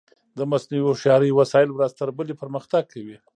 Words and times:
د 0.37 0.39
مصنوعي 0.51 0.81
هوښیارۍ 0.85 1.31
وسایل 1.33 1.69
ورځ 1.73 1.91
تر 1.99 2.09
بلې 2.17 2.33
پرمختګ 2.41 2.83
کوي. 2.93 3.17